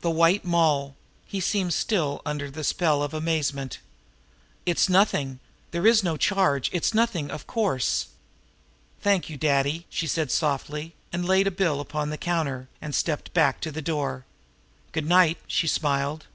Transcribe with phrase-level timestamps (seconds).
[0.00, 0.96] "The White Moll!"
[1.28, 3.78] He seemed still under the spell of amazement.
[4.66, 5.38] "It is nothing.
[5.70, 6.70] There is no charge.
[6.72, 8.08] It is nothing, of course."
[9.00, 13.32] "Thank you, Daddy!" she said softly and laid a bill upon the counter, and stepped
[13.32, 14.24] back to the door.
[14.90, 16.26] "Good night!" she smiled.